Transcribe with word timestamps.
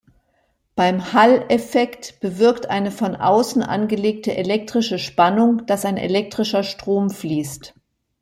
Beim 0.75 1.13
Hall-Effekt 1.13 2.21
bewirkt 2.21 2.67
eine 2.71 2.89
von 2.89 3.15
außen 3.15 3.61
angelegte 3.61 4.35
elektrische 4.35 4.97
Spannung, 4.97 5.67
dass 5.67 5.85
ein 5.85 5.97
elektrischer 5.97 6.63
Strom 6.63 7.11
fließt. 7.11 7.75